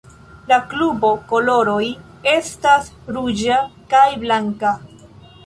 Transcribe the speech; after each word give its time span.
La 0.51 0.55
klubo 0.69 1.11
koloroj 1.31 1.83
estas 2.33 2.89
ruĝa 3.19 3.61
kaj 3.95 4.03
blanka. 4.27 4.75